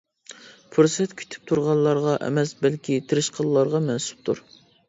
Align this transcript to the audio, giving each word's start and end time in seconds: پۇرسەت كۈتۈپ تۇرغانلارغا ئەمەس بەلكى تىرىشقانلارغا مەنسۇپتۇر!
پۇرسەت 0.75 1.13
كۈتۈپ 1.19 1.45
تۇرغانلارغا 1.51 2.15
ئەمەس 2.29 2.57
بەلكى 2.65 2.99
تىرىشقانلارغا 3.13 3.87
مەنسۇپتۇر! 3.93 4.47